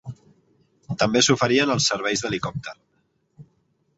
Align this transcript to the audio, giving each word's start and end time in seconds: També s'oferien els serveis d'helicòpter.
També 1.01 1.21
s'oferien 1.25 1.75
els 1.75 1.91
serveis 1.93 2.25
d'helicòpter. 2.25 2.75